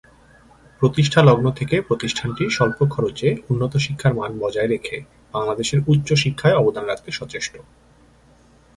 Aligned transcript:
প্রতিষ্ঠালগ্ন 0.81 1.45
থেকে 1.51 1.75
প্রতিষ্ঠানটি 1.81 2.43
স্বল্প 2.49 2.79
খরচে 2.85 3.29
উন্নত 3.49 3.73
শিক্ষার 3.77 4.13
মান 4.13 4.31
বজায় 4.39 4.67
রেখে 4.67 4.97
বাংলাদেশের 5.33 5.79
উচ্চশিক্ষায় 5.87 6.59
অবদান 6.61 6.85
রাখতে 6.85 7.09
সচেষ্ট। 7.11 7.53